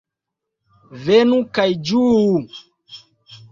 [1.03, 2.43] Venu kaj ĝuu!